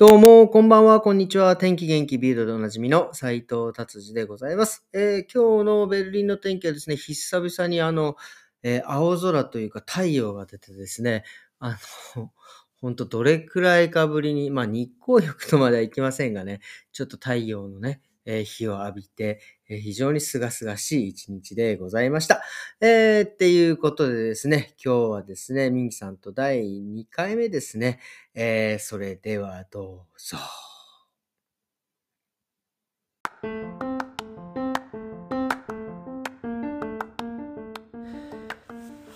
[0.00, 1.58] どうも、こんばんは、こんにちは。
[1.58, 4.86] 天気元気ビードでおなじみの斉藤達治でございます。
[4.94, 8.16] えー今日のベルリンの天気はですね、久々にあの、
[8.62, 11.24] えー青空というか太陽が出てですね、
[11.58, 11.76] あ
[12.16, 12.32] の、
[12.80, 16.60] ほんとどれくらいかぶりに、まあ日光浴とまではいきませんがね、
[16.92, 22.42] ちょっと太陽のね、えー日を浴びて、えー非常に清々しい一日でございました。
[22.80, 28.00] えーっていうことでですね、今日はですね、ミンキさんと第2回目ですね。
[28.34, 30.36] えーそれではどうぞ。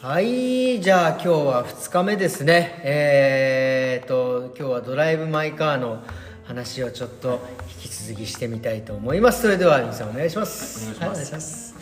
[0.01, 2.79] はい、じゃあ今日は2日目ですね。
[2.85, 6.03] えーと、今日はドライブ・マイ・カーの
[6.45, 7.41] 話をちょっと
[7.83, 9.43] 引き続きしてみたいと思います。
[9.43, 10.85] それでは、ミンさんお願いします。
[10.85, 11.75] お願いしますはい、お願いします。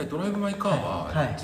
[0.00, 1.36] えドライブ・マイ・カーは、はいはい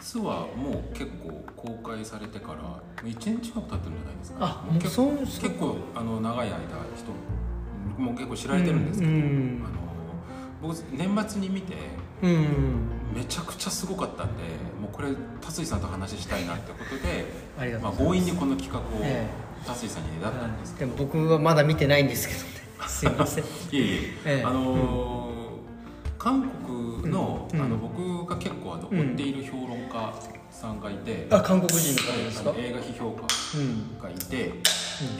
[0.00, 6.54] 実はもう結構公開されてから1年近く経ってるんじゃないですかあもう結構結構あの長い間
[6.96, 9.76] 人もう結構知られてるんですけど、うんあの
[10.62, 11.74] 僕年末に見て
[12.22, 12.48] うん。
[13.14, 14.42] めちゃくちゃすごかったんで
[14.80, 15.08] もうこれ
[15.40, 17.26] 達井さんと話したいなってことで
[17.58, 18.26] ありがとまあ、うございます。
[18.26, 19.26] 強引にこの企画をえ
[19.66, 22.46] 達井さんにねだったんですけでも僕はまだ見てないんですけどね。
[22.88, 23.44] すいません。
[23.44, 23.98] ど、いえいえ。
[24.24, 24.44] ええ。
[24.44, 25.38] あのー
[26.18, 27.60] 韓国の,、うん。
[27.62, 30.12] あの僕が結構あのうん追っている評論家
[30.50, 32.52] さんがいて、あ、韓国人の方ですか？
[32.56, 33.98] 映画批評家うん。
[34.02, 34.52] がいて。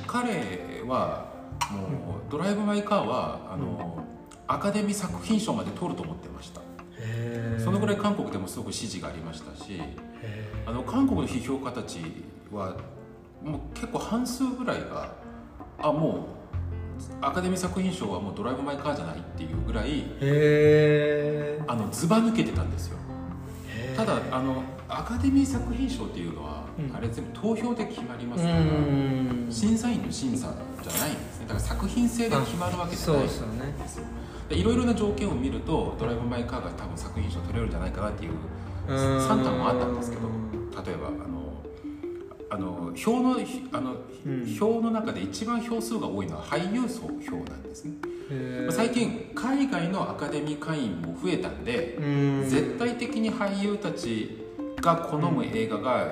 [0.08, 1.26] 彼は
[1.70, 4.02] もう「ドライブ・マイ・カーは」あの
[4.48, 6.60] アカデミー作品賞まで取ると思ってました。
[7.62, 9.80] そのぐらい韓国でもすごく支持がありましたし。
[10.66, 12.00] あの韓国の批評家たち
[12.52, 12.76] は
[13.42, 15.12] もう結構半数ぐらいが
[15.80, 16.38] あもう
[17.20, 20.04] アカデミー作品賞はもう「ドライブ・マイ・カー」じゃないっていうぐらい
[21.66, 22.98] あのずば抜けてたんですよ。
[23.96, 26.96] ただあのアカデミー作品賞っていうのは、うん。
[26.96, 29.46] あれ全部投票で決まりまうすから、ん。
[29.50, 31.46] 審査員の審査じゃないんですね。
[31.46, 34.04] だから作品性で決まるわけじゃないんですよ。
[34.50, 38.32] いろいろな条件を見ると「ドライブ・マイ・カー」が多分作品賞取れるんじゃないかなっていう
[38.88, 39.20] うん。
[39.20, 40.22] 算段もあったんですけど
[40.86, 41.47] 例えばあの
[42.50, 43.36] あの票の
[43.72, 44.46] あの、うん。
[44.46, 47.94] 票の中で一番票数が多いのは俳優層票なんですね。
[48.30, 48.72] へー。
[48.72, 52.48] 最近海外のアカデミー会員も増えたんでうん。
[52.48, 54.44] 絶対的に俳優たち
[54.80, 56.10] が好む映画が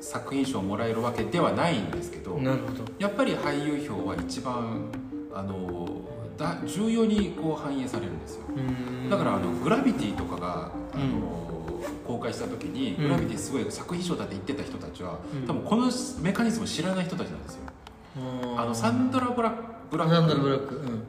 [0.00, 2.84] 作品賞をもらえるわけではないんですけどなるほど。
[2.98, 4.90] やっぱり俳優票は一番
[5.34, 5.88] あの
[6.36, 8.44] だ重要にこう反映されるんですよ。
[8.54, 8.60] う
[9.06, 9.10] ん。
[9.10, 11.57] だからあのグラビティとかがあの、
[12.06, 13.02] 公開した時に、うん。
[13.04, 15.46] グラビティすごい作品賞だって言ってた人たちは、うん。
[15.46, 15.90] 多分この
[16.20, 19.54] メカニズム知らない人たちなんですよ、うんあのサンドラ・ブラ
[19.90, 20.74] ブラサンドラブラック。
[20.74, 20.86] ック。
[20.86, 21.02] うん。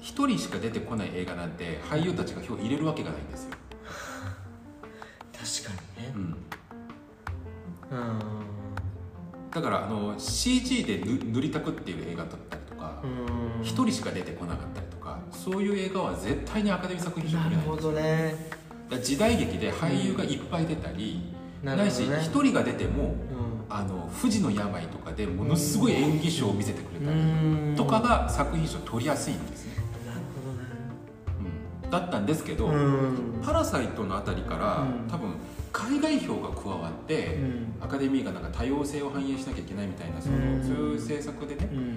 [0.00, 3.50] 一人しか出てこない映画なんて俳優たちが票入れるわけがないんですよ、
[5.64, 6.12] 確かにね。
[6.14, 6.18] う。
[6.18, 8.18] ん、うん。
[9.50, 13.62] だからあの CG で塗塗りたくっていう映画だったりとかうん。
[13.62, 18.50] 一、人しか出てこなかったりとかそういう映画は絶対にアカデミー作品賞なるほ取れないんですよ。
[18.50, 18.61] どね。
[18.98, 21.22] 時代劇で俳優がいっぱい出たり、
[21.62, 22.22] ないしなるほどね。
[22.22, 23.14] 一人が出てもうん。
[23.74, 27.74] あの不治の病とかでものすごい演技賞を見せてくれたりうん。
[27.74, 29.76] とかが作品賞取りやすいんですね、
[30.06, 30.20] なる
[31.84, 31.90] うん。
[31.90, 32.84] だったんですけど、ほどね。
[32.84, 32.88] う
[33.38, 33.42] ん。
[33.42, 35.10] パラサイトのあたりから、うん。
[35.10, 35.34] 多分
[35.72, 37.74] 海外票が加わって、うん。
[37.80, 40.62] アカデミーがなんか多様性を反映しなきゃいけないみたいなその、うん。
[40.62, 41.68] そういう政策でね。
[41.72, 41.96] うん。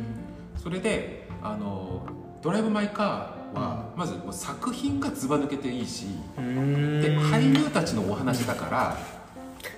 [0.55, 2.05] それであの
[2.41, 6.07] 「ドライブ・マイ・カーは」まずもう作品がずば抜けていいし、
[6.37, 7.01] うん。
[7.01, 8.97] で俳優たちのお話だから、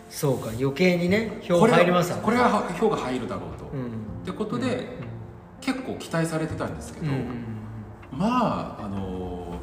[0.10, 3.66] そうか余計にね票これは入りますこれは票が入るだろうと。
[3.74, 3.88] うん。
[3.88, 4.88] ってことで、
[5.62, 7.24] 結構期待されてたんですけど、うんうん
[8.12, 9.60] まああの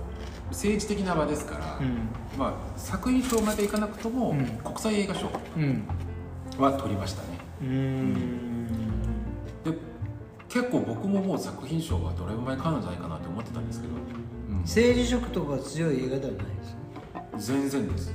[0.51, 2.09] 政治的な場ですから、うん。
[2.39, 4.47] まあ、作品賞までいかなくとも、うん。
[4.63, 5.83] 国際映画賞うん。
[6.59, 7.29] は取りましたね。
[7.63, 8.15] うん。
[8.15, 8.54] で
[10.55, 13.95] 結構僕ももう作品賞はどれぐらいかなんじゃないかなって思ってたんですけど、
[14.51, 14.59] うん。
[14.61, 16.31] 政治色とか強い映画ではない
[17.35, 18.15] ですね全然です。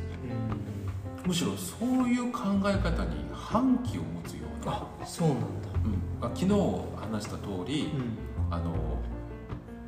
[1.25, 5.45] むしろそういう考え方に反旗を持つような、あそうなんだ。
[5.83, 6.25] うん。
[6.25, 6.47] あ昨日
[6.95, 8.53] 話した通り、うん。
[8.53, 8.73] あの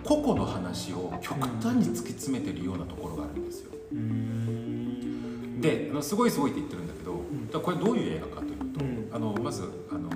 [0.04, 5.62] 個々の話を極端に突き詰めてるようなところがあるんですよ、うん。
[5.62, 9.10] であのすごいすごいって言ってるんだけど、これどういう映画かというと、うん。
[9.14, 10.10] あのまずあの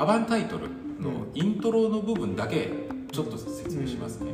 [0.00, 2.70] アバンタイトルのイントロの部分だけ
[3.12, 4.32] ちょっと説明しますね、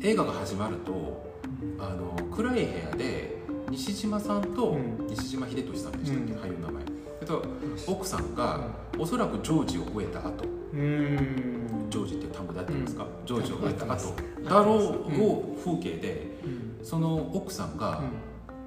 [0.00, 1.34] 映画が始まると
[1.80, 3.38] あの暗い部屋で
[3.70, 5.08] 西島さんと、うん。
[5.08, 6.38] 西島秀俊さんでしたっけ、うん。
[6.38, 6.84] 俳優の名前。
[7.20, 7.44] えっと
[7.88, 10.44] 奥さんがおそらくジョージを終えた後。
[10.72, 11.88] うん。
[11.90, 14.14] ジョージっていう単語で合ってますか、ジョージを終えた後
[14.48, 14.76] だろう
[15.20, 16.86] を風景でうん。
[16.86, 18.10] その奥さんが、うん。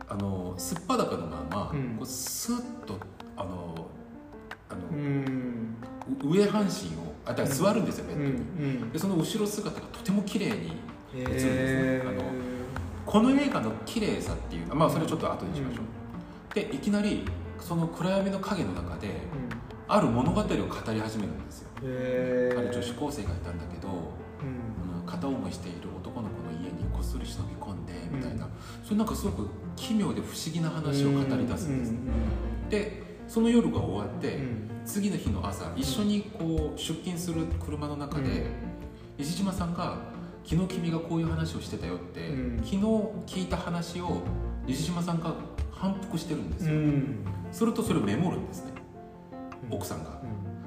[0.09, 1.95] あのすっぱだかのまま、うん。
[1.95, 2.97] こうスッと
[3.37, 3.87] あの
[4.67, 4.97] あの、うん。
[4.97, 5.60] う
[6.23, 8.35] 上半身をあだから座るんですよベッドに、う
[8.85, 10.71] んでその後ろ姿がとても綺麗に
[11.13, 12.23] へ映るんですねあの
[13.05, 17.25] この映画の綺麗さっていうまあそれちょっと後にしましょう、でいきなり
[17.59, 19.09] その暗闇の影の中で
[19.87, 21.69] ある物語を語り始めるんですよ。
[21.83, 28.47] へある女子高生がいたんだけどあの片思いしている男の子の家にこっそり忍び込んでみたいな、
[28.83, 31.93] それなんかすごく奇妙で不思議な話を語り出すんです、
[32.69, 34.39] でその夜が終わって、
[34.83, 38.47] 次の日の朝一緒にこう出勤する車の中で、
[39.17, 39.99] 西島さんが
[40.43, 42.57] 「昨日君がこういう話をしてたよ」って、うん。
[42.57, 44.17] 昨日聞いた話を
[44.67, 45.33] 西島さんが
[45.71, 47.25] 反復してるんですよ、うん。
[47.53, 48.73] するとそれをメモるんですね
[49.69, 50.21] 奥さんが。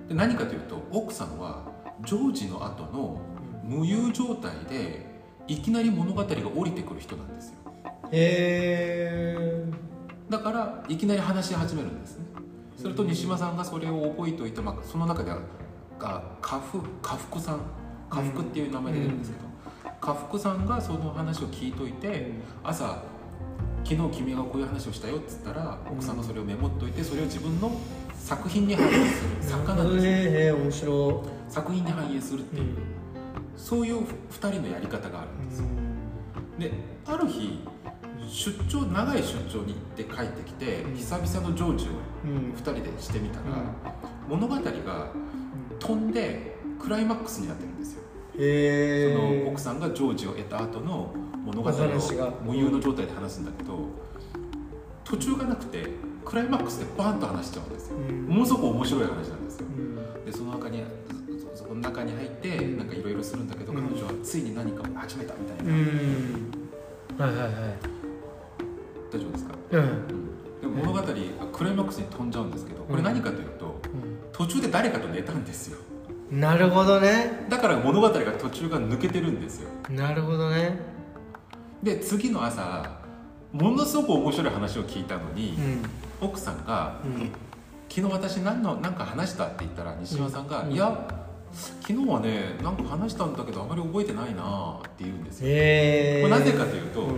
[0.09, 1.67] で何かというと奥さんは
[2.07, 3.21] ジョージの後の
[3.63, 5.05] 無遊状態で
[5.49, 7.57] いきなり物語が降りてくる人なんですよ。
[8.11, 9.65] へえ
[10.31, 12.25] だからいきなり話し始めるんですね
[12.85, 15.39] すると西島さんがそれを覚えておいて、まあ、その中では
[15.99, 17.61] が家福家福さん
[18.11, 19.45] 家福っていう名前で出るんですけど、
[20.03, 22.33] 家福さんがその話を聞いといて
[22.63, 23.03] 朝
[23.85, 27.73] 「昨日君がこういう話をしたよ」っつったら奥さんがそれをメモっといてそれを自分の
[28.13, 29.43] 作品に反映する。
[29.43, 30.07] 作家なんです。
[30.07, 32.77] よへえ面白作品に反映するっていう。
[33.57, 35.67] そういう2人のやり方があるんですよ。
[36.59, 36.71] で
[37.07, 37.65] ある日
[38.29, 40.97] 出張長い出張に行って帰ってきてうん。
[40.97, 42.55] 久々の成就をうん。
[42.55, 43.43] 2人でしてみたら
[44.29, 44.61] 物語が
[45.79, 48.03] 飛んでクライマックスになってるんですよ。
[48.39, 51.73] へそのえ奥さんが成就を得た後の物語を
[52.45, 53.89] 無遊の状態で話すんだけど
[55.05, 55.87] 途中がなくて
[56.25, 57.99] クライマックスでバーンと話しちゃうんですよ。
[57.99, 59.67] ものすごく面白い話なんですよ。
[60.27, 60.83] でその中に
[61.55, 63.89] その中に入ってなんかいろいろするんだけど、うん。
[63.89, 66.55] 彼女はついに何かを始めたみたいな、うん。
[67.19, 67.94] はいはいはい
[69.15, 70.61] 大丈夫ですか、うん。
[70.61, 71.15] でも物語が
[71.53, 73.81] クライマックスに飛んじゃうんですけどこれ何かというと
[74.33, 75.79] 途中で誰かと寝たんですよ。
[76.31, 77.47] なるほどね。
[77.49, 79.69] だから物語が途中が抜けてるんですよ。
[79.91, 80.81] なるほどね。
[81.83, 82.99] で次の朝
[83.53, 86.29] ものすごく面白い話を聞いたのに、うん。
[86.29, 87.31] 奥さんがうん
[87.89, 90.73] 「昨日私何の何か話した?」って言ったら西島さんが「うん。
[90.73, 91.07] いや
[91.83, 95.47] 昨日はねなんか話したんだけどあまり覚えてないな」って言うんですよ。
[95.49, 97.17] へえこれなぜかというと、うん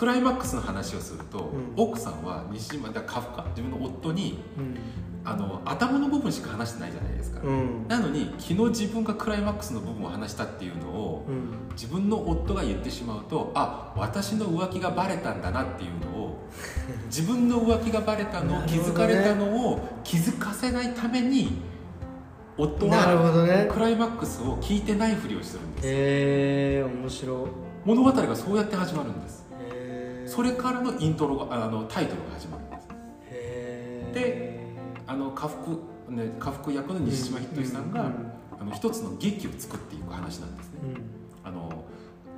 [0.00, 1.74] クライマックスの話をすると、うん。
[1.76, 4.74] 奥さんは西島だカフカ自分の夫にうん。
[5.22, 7.86] あの頭の部分しか話してないじゃないですか、うん。
[7.86, 11.68] なのに昨日自分がクライマックスの部分を話したっていうのをうん。
[11.72, 16.48] 自分の夫が言ってしまうとあ私の浮気がバレたんだなっていうのを
[17.12, 21.60] 自分の浮気がバレたのを気づかれたのを気づかせないために
[22.56, 25.90] 夫はクライマックスを聞いてないふりをするんですへ
[26.78, 27.48] え面白。
[27.84, 29.39] 物語がそうやって始まるんです
[30.30, 32.88] それからのイントロがあのタイトルが始まるんです。
[33.30, 34.60] へで
[35.06, 40.80] あの家福、ね、家福役の西島仁さんが、うんあの一つの劇を作っていく話なんですね。
[40.82, 41.48] うん。
[41.48, 41.82] あの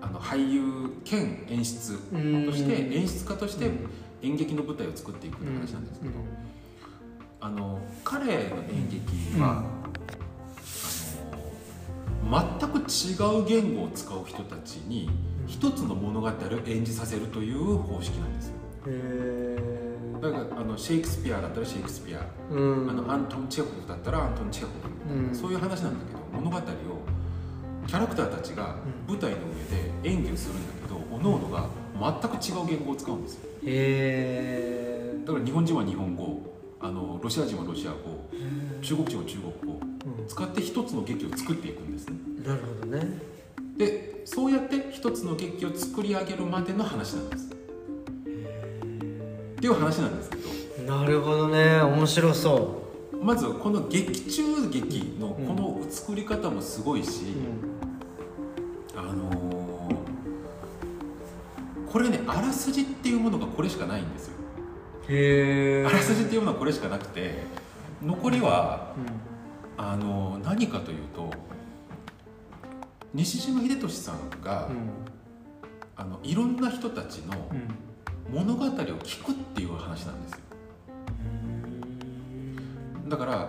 [0.00, 3.72] あの俳優兼演出うんとして演出家として
[4.22, 6.12] 演劇の舞台を作っていくって話なんですけど、
[7.40, 8.32] あの彼の
[8.70, 9.64] 演劇は、
[12.24, 12.82] あの全く違
[13.40, 15.10] う言語を使う人たちに
[15.46, 16.32] 一つの物語を
[16.66, 18.54] 演じさせるという方式なんですよ。
[18.86, 19.56] へ
[20.20, 22.90] だからあのシェイクスピアだったらシェイクスピア、えうん。
[22.90, 25.34] あのアントン・チェホフだったらアントン・チェホフみたいな、うん。
[25.34, 26.60] そういう話なんだけど物語を
[27.86, 28.76] キャラクターたちが
[29.08, 31.68] 舞台の上で演技をするんだけど、各々が
[32.20, 33.50] 全く違う言語を使うんですよ。
[33.64, 36.40] へえだから日本人は日本語
[36.80, 37.96] あのロシア人はロシア語
[38.80, 39.80] 中国人は中国語。
[40.26, 42.16] 使って一つの劇を作っていくんですね。
[42.44, 43.18] なるほどね
[43.76, 47.46] でそうやって一つの劇を作り上げるまでの話なんです。
[47.46, 47.48] っ
[49.56, 50.42] ていう話なんですけど。
[50.98, 51.80] なるほどね。
[51.80, 52.82] 面白そ
[53.22, 57.22] まずこの劇中劇のこの作り方もすごいし、
[58.96, 59.72] うあのー
[61.92, 64.34] これねあらすじっていうものがこれしかないんですよ。
[65.08, 67.34] へえあらすじっていうものはこれしかなくて
[68.02, 68.94] 残りは
[69.76, 71.30] あのー何かというと
[73.14, 74.76] 西島秀俊さんが、うん。
[75.94, 77.68] あのいろんな人たちのうん。
[78.34, 80.38] 物語を聞くっていう話なんですよ。
[83.08, 83.48] だから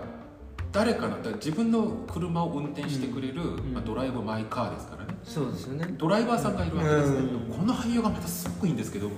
[0.74, 3.74] 誰かの自分の車を運転してくれる、ん。
[3.74, 5.16] まあ、ドライブ・マイ・カーですからね。
[5.24, 5.86] そうですよね。
[5.98, 7.40] ドライバーさんがいるわけですけど、うん。
[7.50, 9.10] この俳優がまたすごくいいんですけど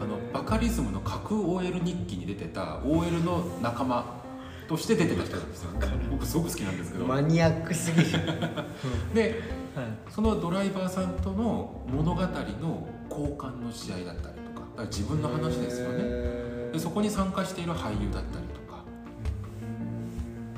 [0.00, 4.17] あのバカリズムの架空 OL 日記に出てた OL の仲間
[4.68, 5.70] として出てた人なんですよ。
[6.10, 7.06] 僕すごく好きなんですけど。
[7.06, 8.06] マニアックすぎる。
[9.14, 9.40] で
[9.74, 15.98] はいそのドライバーさんとの物語の交換の試合だったりとかだから自分の話ですよね。
[16.00, 18.82] へでそこに参加している俳優だったりとか。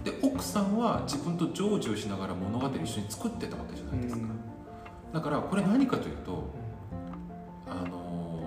[0.03, 4.27] で奥さんは自分と成就しながら物語を一緒に作ってたわけじゃないですか、
[5.13, 6.51] だからこれ何かというと
[7.69, 8.41] あの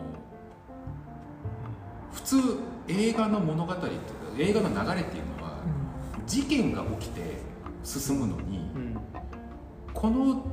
[2.12, 2.38] 普通
[2.88, 3.98] 映画の物語っていうか
[4.40, 5.33] 映画の流れっていうのは
[6.26, 7.22] 事件が起きて
[7.84, 8.98] 進むのにうん
[9.94, 10.44] この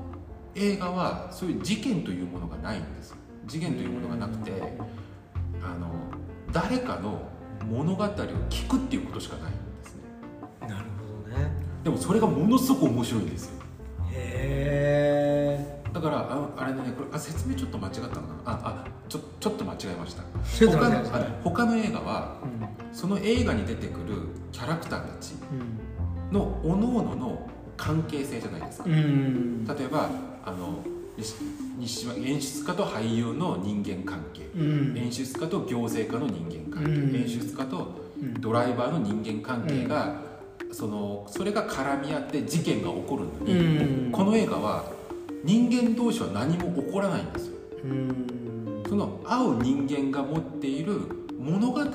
[0.55, 3.17] 映画はそういう事件というものがないんです。
[3.47, 4.53] 事件というものがなくて
[5.63, 5.89] あの
[6.53, 7.23] 誰かの
[7.69, 10.03] 物語を聞くっていうことしかないんですね。
[10.69, 11.51] なるほどね。
[11.83, 13.60] でもそれがものすごく面白いんですよ
[16.01, 18.25] だからああれねこれあ説明ちょっと間違ったのかな。
[18.47, 20.23] ああちょちょっと間違えました。
[20.67, 22.69] 他のあ他の映画はうん。
[22.93, 25.35] その映画に出てくるキャラクターたち
[26.33, 28.93] の各々の関係性じゃないですか、うん。
[28.93, 30.11] うん例えば
[30.45, 30.83] あの
[31.79, 34.99] 西演出家と俳優の人間関係、うん。
[34.99, 37.17] 演出家と行政家の人間関係、うん。
[37.17, 38.41] 演出家とうん。
[38.41, 40.21] ドライバーの人間関係が、
[40.73, 44.13] そのそれが絡み合って事件が起こるのに、うん。
[44.13, 44.85] この映画は
[45.43, 47.57] 人間同士は何も起こらないんですよ。
[47.85, 48.83] うん。
[48.89, 51.01] その会う人間が持っている
[51.39, 51.91] 物語が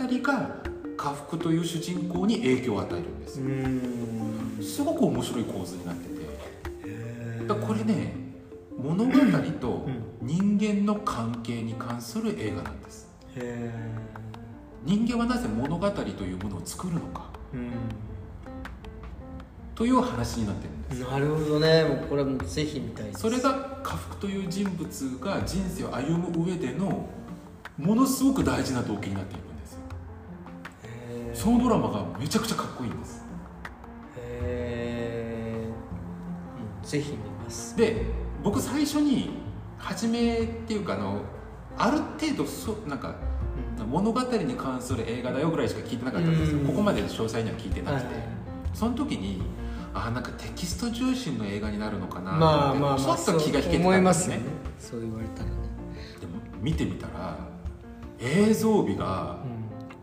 [0.98, 3.42] 家福という主人公に影響を与えるんです。
[3.42, 4.64] うん。
[4.64, 6.16] すごく面白い構図になってて。
[7.46, 8.16] だこれね
[8.78, 9.12] 物語
[9.60, 9.88] と
[10.22, 13.08] 人間の関係に関する映画なんです。
[13.36, 13.72] へ
[14.84, 17.30] 人間はなぜ物語というものを作るのか。
[19.76, 21.84] という話になってるなるほどね。
[21.84, 23.22] もうこれはもうぜひ見たいです。
[23.22, 27.08] それが家福という人物が人生を歩む上での
[27.78, 29.80] ものすごく大事な動機になっているんですよ。
[31.34, 33.26] そのドラマがめちゃくちゃかっこいいんです。
[34.18, 36.82] へー。
[36.82, 37.76] うんぜひ見ます。
[37.76, 38.06] で
[38.44, 39.32] 僕最初に
[39.78, 41.22] 初めっていうかあの
[41.78, 43.16] ある程度そなんか
[43.90, 46.60] 物語に関する映画だよぐらいしか聞いてなかったんですよ。
[46.60, 46.68] うん。
[46.68, 48.28] ここまで詳細には聞いてなくて、はいはい。
[48.74, 49.42] その時に
[49.98, 52.32] あなんかテキスト重心の映画になるのかな。
[52.34, 54.42] まあまあまあちょっと気が引けて思いますよね。
[54.80, 55.56] そう言われたらね。
[56.20, 57.38] でも見てみたら
[58.20, 59.38] 映像美が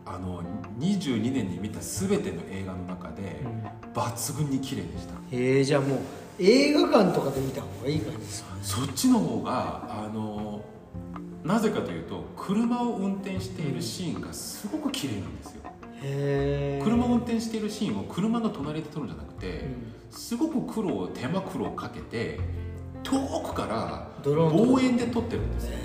[0.05, 0.41] あの
[0.79, 3.47] 22年に見た全ての映画の中でうん。
[3.49, 5.13] うん抜群に綺麗でした。
[5.31, 5.99] へえじゃあもう
[6.39, 8.55] 映画館とかで見た方がいい感じですか？
[8.55, 10.61] ねそっちの方があの
[11.43, 15.61] なぜかというと車を運転しているシーンがすごく綺麗なんですよ
[16.03, 19.93] 車を運転しているシーンを車の隣で撮るんじゃなくて、うん。
[20.11, 22.39] すごく苦労手間苦労をかけて
[23.03, 25.71] 遠くから望遠で撮ってるんですよ。
[25.73, 25.83] へ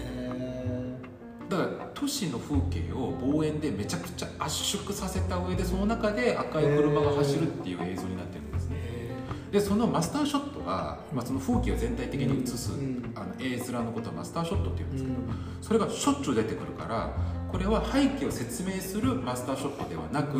[1.48, 8.76] だから都市の風景を望遠でめちゃくちゃ圧縮させた上でその中で赤い車が走るっていう映像になってるんですね。
[8.76, 9.14] え
[9.52, 13.12] でそのマスターショットが、まあ、その風景を全体的に映す、うん。
[13.14, 15.28] あの絵面のことをマスターショットっていうんですけど、うん。
[15.62, 17.16] それがしょっちゅう出てくるから
[17.50, 20.38] これは背景を説明するマスターショットではなく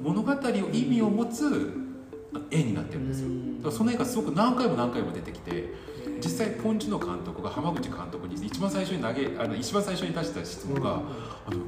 [0.00, 0.36] 物語を
[0.72, 1.72] 意味を持つ
[2.50, 3.28] 絵になってるんですよ。
[3.58, 5.72] だからその絵がすごく何回も何回も出てきて
[6.22, 11.00] 実際ポンチの監督が浜口監督に一番最初に投げあの一番最初に出した質問が、
[11.46, 11.60] あの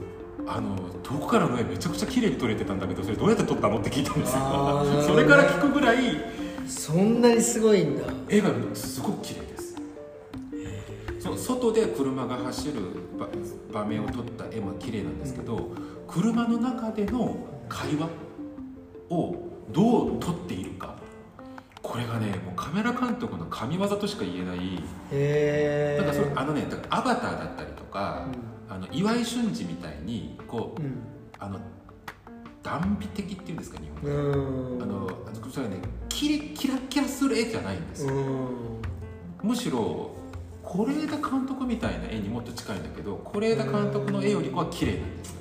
[0.46, 5.02] あの遠くからの絵めちゃくちゃ綺麗に撮れてたんだけどそれどうやって撮ったのって聞いたんですよ。
[5.06, 5.98] それから聞くぐらい
[6.66, 8.04] そんなにすごいんだ。
[8.28, 9.37] 絵がすごく綺麗
[11.38, 12.74] 外で車が走る
[13.18, 15.70] 場場面を撮った絵も綺麗なんですけど
[16.06, 17.36] 車の中での
[17.68, 18.08] 会話
[19.10, 19.36] を
[19.70, 20.96] どう撮っているか。
[21.80, 24.82] これがねもうカメラ監督の神業としか言えない。
[25.10, 28.26] へんかそれあのねだからアバターだったりとか、
[28.68, 30.98] あの岩井俊二みたいにこううん。
[31.40, 31.60] あの
[32.62, 34.38] 断美的っていうんですか日本う語
[34.78, 34.82] ん。
[34.82, 35.08] あの
[35.50, 35.78] それはね
[36.08, 36.36] キ
[36.68, 38.80] ラキラする絵じゃないんですよ、うん。
[39.42, 40.10] むしろ
[40.68, 45.32] 是枝監督みたいな絵にもっと近いんだけど是枝監督の絵よりかは綺麗なんです。
[45.32, 45.38] よ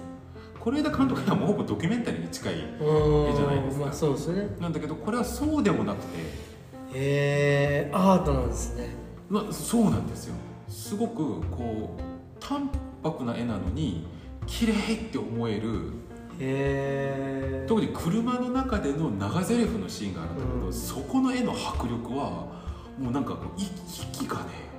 [0.63, 3.85] 是枝監督はもうほぼドキュメンタリーに近いうんじゃないですか。
[3.85, 4.55] まあそうですね。
[4.59, 6.19] なんだけどこれはそうでもなくて。
[6.93, 8.89] へえアートなんですね。
[9.29, 10.35] まあそうなんですよ。
[10.69, 12.01] すごくこう
[12.39, 12.69] 淡
[13.03, 14.07] 白な絵なのに
[14.45, 15.91] 綺麗って思える。
[16.39, 20.73] へえ特に車の中での長台詞のシーンがあるんだけど、うん。
[20.73, 22.47] そこの絵の迫力は
[22.99, 24.76] もうなんかこうい息がねこ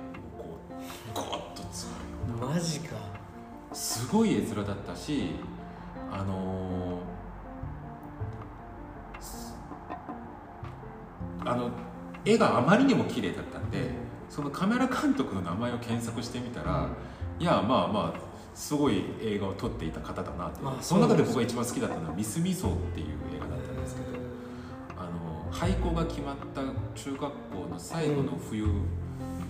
[1.21, 1.99] うゴッと詰ま
[2.33, 2.95] るようなマジか。
[3.71, 5.31] すごい絵面だったし
[6.11, 9.55] あのーす
[11.45, 11.69] あの
[12.25, 13.91] 絵があまりにも綺麗だったんで
[14.27, 16.87] そのカメラ監督の名前を検索してみたら、
[17.39, 18.19] いやまあまあ
[18.53, 24.07] すごい映画を撮っていた方だなって、あその中で僕が一番好きだったのは「ミス・ミソー」っていう映画だったんですけど、
[24.97, 26.61] あの廃校が決まった
[26.95, 27.29] 中学校
[27.69, 28.65] の最後の冬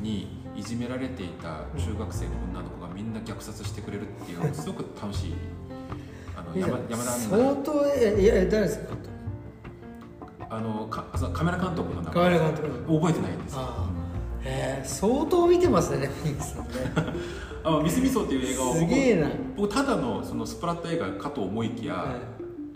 [0.01, 5.33] にいじめられていた中学生の女の子がみんな虐殺してくれるっていうすごく楽しい
[6.37, 8.93] あのいや山山田杏相当えいや誰ですか？
[10.51, 11.03] あのか
[11.33, 12.69] カメラ監督の名カメ前ラ監督。
[12.99, 13.53] 覚えてないんです。
[13.53, 13.89] よあ。
[14.43, 16.73] へえ相当見てますねフリックスさんね。
[17.63, 19.27] あのミスミソっていう映画をすげえな。
[19.55, 22.15] 僕僕ただのそのスプラッタ映画かと思いきや、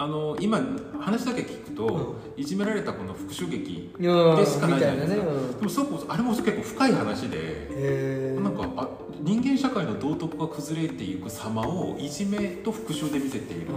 [0.04, 0.60] あの今
[1.00, 5.58] 話だけ聞くと、いじめられたこの復讐劇でしかないじゃないですか、ねうん。
[5.60, 8.90] でもそこあれも結構深い話で、なんかあ
[9.22, 13.68] 人間社会の道徳が崩れていく様をいじめと復讐で見せている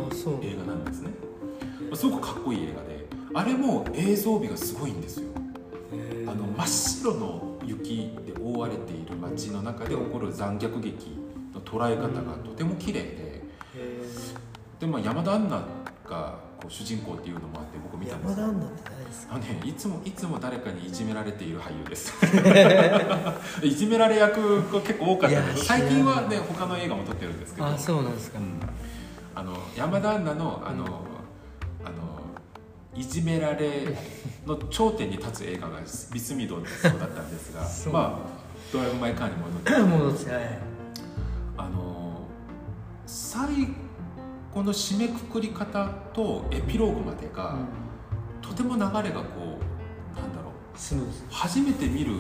[0.43, 1.11] 映画なんですね。
[1.95, 5.29] すごくかっこいい映画であれも映像美がすごいんですよ。
[6.27, 11.07] あの真っ白の雪で覆われている街の中で起こる残虐劇
[11.55, 13.43] の捉え方がとても綺麗で
[14.81, 18.47] で、まあ、山田杏奈がこう主人公っていうのもあって僕見たんですよ。
[18.47, 19.35] 山田アンナって誰ですか。
[19.35, 22.15] あのね、いつもいつも誰かにいじめられている俳優です。
[23.63, 27.67] いじめられ役が結構多かったんですいや最近はね他の映画も撮ってるんですけど。
[27.67, 28.39] あそうなんですか。
[28.39, 28.61] うん。
[29.35, 30.85] あの山田杏奈のあの、
[31.85, 32.17] あの
[32.95, 33.95] いじめられ
[34.47, 35.81] の頂点に立つ映画が
[36.13, 36.65] ビスミドそう
[36.99, 37.61] だったんですが
[37.93, 38.37] まあ
[38.73, 39.79] ドライブ・マイ・カーに戻って。
[39.79, 40.59] 戻ってはい。
[41.59, 42.21] あの
[43.07, 43.86] 最後
[44.63, 47.59] の締めくくり方とエピローグまでが、
[48.41, 49.59] とても流れがこ
[50.15, 50.79] うなんだろう。
[50.79, 51.23] スムーズ。
[51.31, 52.13] 初めて見る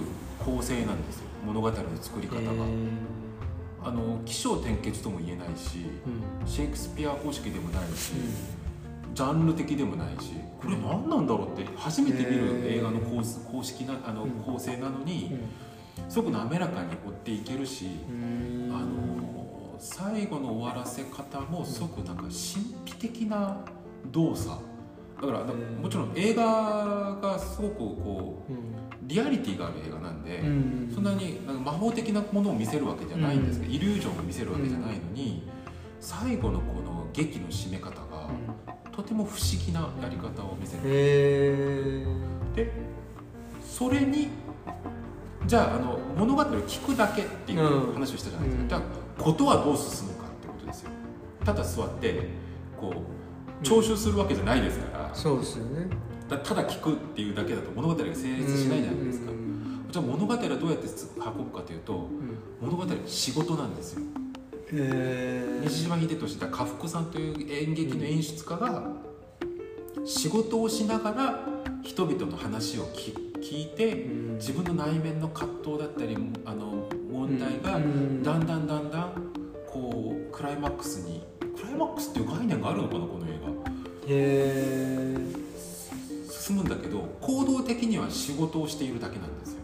[0.44, 1.26] 構成なんですよ。
[1.44, 2.50] 物語の作り方が、
[3.84, 5.86] あの起承転結とも言えないし
[6.42, 6.46] うん。
[6.46, 8.12] シェイクスピア方式でもないし、
[9.14, 14.30] ジャンル的でもないしこれ何なんだろうって初めて見る映画の構図公式なあのうん。
[14.44, 16.10] 構成なのにうん。
[16.10, 17.86] すごく滑らかに追っていけるし、
[19.86, 22.32] 最後の終わらせ方もすごくなんか神
[22.84, 23.64] 秘的な
[24.06, 24.56] 動作。
[25.20, 25.44] だから
[25.80, 26.42] もちろん映画
[27.22, 28.52] がすごくこう
[29.02, 30.92] リアリティがある映画なんで、うん。
[30.92, 35.48] そんなになんか魔法的なものを見せるわけじゃないんですけど、イリュージョンを見せるわけじゃないのに、
[36.00, 38.28] 最後のこの劇の締め方が
[38.92, 42.06] とても不思議なやり方を見せてへえ
[42.54, 42.72] で
[43.62, 44.28] それに
[45.46, 48.80] じゃああの物語を聞くだけっていう話をしたじゃないですか、
[49.18, 50.90] ことはどう進むかってことですよ。
[51.44, 52.28] ただ座って
[52.78, 52.92] こ
[53.62, 55.88] う聴取するわけじゃないですから、そうですよね。
[56.28, 59.86] だただ聞くっていうだけだと物語が成立しないじゃないですか、うん。
[59.90, 62.38] じゃあ物語はどうやって運ぶかというとうん。
[62.60, 64.02] 物語は仕事なんですよ。
[64.72, 68.82] へ西島秀俊だ家福さんという演劇の演出家が
[70.04, 71.40] 仕事をしながら
[71.82, 74.06] 人々の話を聞聞いてえ
[74.38, 76.88] 自分の内面の葛藤だったりあの
[77.26, 78.22] 問題がうん。
[78.22, 79.12] だんだんだんだん
[79.66, 81.24] こうクライマックスに
[81.56, 83.70] クライマックスっていう概念があるのかなこの映画。
[84.08, 85.16] へえ
[86.30, 89.60] 進むんだけど行動的には仕事をしているだけなんですよ。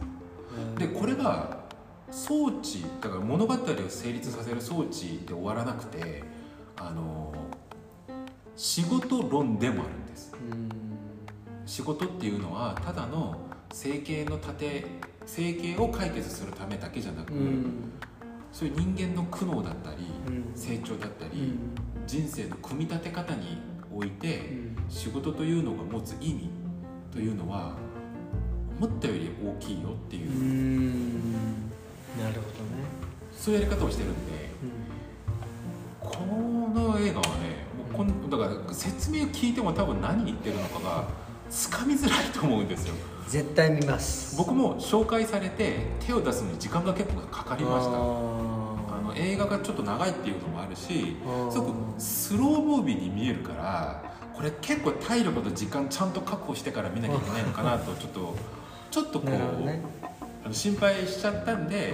[0.78, 1.62] でこれが
[2.10, 6.22] 装置だから物語を成立させる装置で終わらなくて
[6.76, 7.32] あの
[8.56, 10.32] 仕事論でもあるんです。
[10.34, 10.68] うん。
[11.64, 13.36] 仕事っていうのはただの
[13.72, 14.84] 生計の盾
[15.26, 17.92] 生計を解決するためだけじゃなく、うん。
[18.52, 20.52] そういう人間の苦悩だったりうん。
[20.54, 21.58] 成長だったり、うん。
[22.06, 23.58] 人生の組み立て方に
[23.94, 24.76] おいてうん。
[24.88, 26.50] 仕事というのが持つ意味
[27.10, 27.76] というのは
[28.78, 30.30] 思ったより大きいよっていう。
[30.30, 31.22] う、ん。
[32.20, 32.42] なるほどね。
[33.36, 34.50] そういうやり方をしてるんで
[36.00, 36.18] こ
[36.74, 38.30] の映画はねもうこん。
[38.30, 41.08] だから説明聞いても多分何言ってるのかが
[41.48, 42.94] つかみづらいと思うんですよ
[43.28, 44.36] 絶対見ます。
[44.36, 47.92] 僕も紹介されて手を出すのに時間が結構かかりました。
[47.92, 51.52] ああの映画がちょっと長いっていうのもあるしー。
[51.52, 54.02] すごくスロームービーに見えるから
[54.34, 58.36] これ結構体力と時間ちゃんと確保してから見なきゃいけないのかなとちょっと
[58.90, 59.30] ちょっとこう、
[59.64, 59.80] ね。
[60.44, 61.92] あの心配しちゃったんで、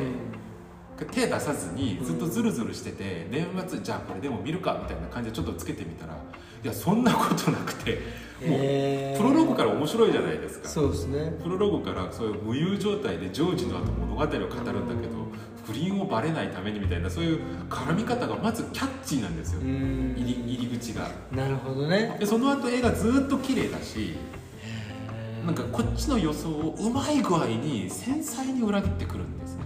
[1.12, 6.17] 手出さずにずっとズルズルしてて、年末じゃあこれでも見るかみたいな感じでちょっとつけてみたら
[6.64, 8.01] いやそんなことなくて
[8.47, 8.59] もう
[9.16, 10.68] プロローグから面白いじゃないですか。
[10.68, 11.33] そうですね。
[11.42, 14.79] プロローグからそういう無有状態でジョージの後物語を語るんだけど
[15.66, 19.61] 不倫をバレないためにみたいなそういう絡み方がまずキャッチーなんですよ。
[19.61, 20.14] うん。
[20.16, 21.11] 入り入り口が。
[21.33, 22.16] なるほどね。
[22.21, 24.14] でその後絵がずっと綺麗だし
[25.44, 29.62] なんかこっちの予想をうまい具合に繊細に裏切ってくるんですね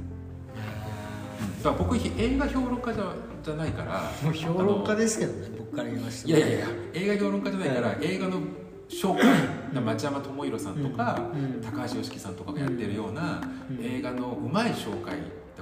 [1.63, 8.41] だから僕映画評論家じゃじゃないからもう評論家ですけどね僕から言いましたいやいやいや映画評論家じゃないから、映画の
[8.89, 15.15] 紹介町山智博さんとか、うん高橋良樹さんとかがやってるような、うん映画のうまい紹介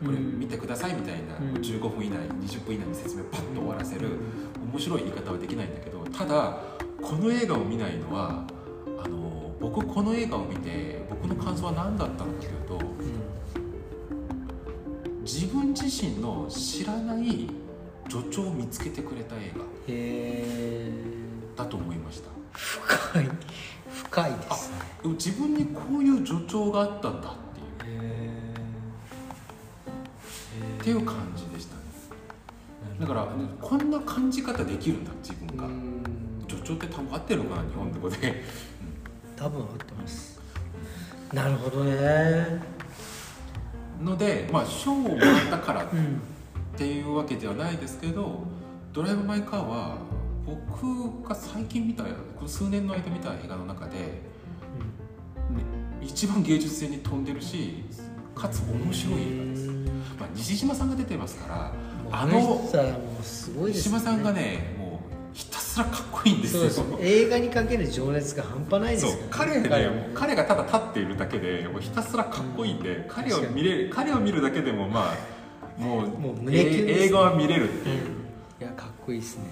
[0.05, 1.55] これ見てくださいみたいな、うん。
[1.57, 4.09] 15分以内20分以内に説明をパッと終わらせる、
[4.73, 6.59] 面白い言い方はできないんだけどただ
[7.03, 8.45] この映画を見ないのは
[9.03, 12.90] あの僕この映画を見て僕の感想は何だったのかというと
[15.23, 17.49] 自分自身の知らない
[18.09, 19.53] 助長を見つけてくれた映
[21.57, 22.31] 画だと思いました。
[22.53, 23.31] 深い。
[23.93, 24.79] 深いですね。
[25.03, 27.33] でも自分にこういう助長があったんだっ
[27.79, 28.03] ていう。
[28.03, 28.43] へ
[30.81, 31.81] っていう感じでしたね。
[33.01, 33.29] だから
[33.61, 35.69] こんな感じ方できるんだ自分が。
[36.49, 38.43] 助長って多分合ってるのかな日本語で
[39.37, 40.41] 多分合ってます。
[41.33, 42.80] なるほどね
[44.03, 46.21] のでまあ賞をもらったからっうん
[46.77, 48.45] ていうわけではないですけど
[48.93, 49.99] 「ドライブ・マイ・カー」は
[50.47, 52.11] 僕が最近見たこ
[52.43, 54.31] の数年の間見た映画の中で、ね
[56.03, 57.85] 一番芸術性に富んでるし
[58.35, 59.69] かつ面白い映画です、
[60.19, 61.73] まあ、西島さんが出てますから
[62.11, 62.63] ああの
[63.69, 66.99] 西島さんがねもうひたすらかっこいいんですよ。
[67.01, 69.21] 映画にかける情熱が半端ないですそう。
[69.21, 76.93] よ彼ね彼がただ立っているだけでもうひたすらかっこいいんで、彼を見れ彼を見るだけでもまあもうもう胸キュンね。
[76.93, 77.97] え映画は見れるっていう、
[78.61, 79.45] いやかっこいいですね。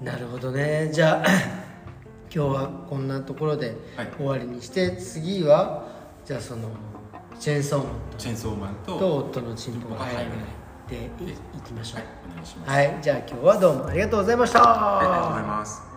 [0.00, 0.90] なるほどね。
[0.92, 1.28] じゃあ
[2.34, 4.08] 今日はこんなところではい。
[4.16, 5.84] 終わりにして次は
[6.24, 6.68] じゃあその
[7.40, 7.86] チェーンソーマン
[8.18, 10.28] チェーンソーマンとと夫のチンポが入らない
[10.88, 11.34] 入でい。
[11.34, 12.00] いきましょう。
[12.00, 12.21] はい
[12.66, 14.98] はい、じゃあ今日はどうもありがとうございました。
[14.98, 15.91] ありがとうございます